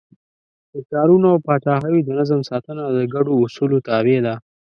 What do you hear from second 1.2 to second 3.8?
او پاچاهیو د نظم ساتنه د ګډو اصولو